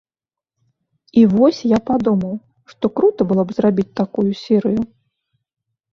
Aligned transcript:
І 1.19 1.25
вось 1.33 1.59
я 1.73 1.79
падумаў, 1.91 2.33
што 2.73 2.85
крута 3.01 3.21
было 3.33 3.43
б 3.51 3.59
зрабіць 3.59 3.89
такую 4.03 4.29
серыю. 4.45 4.81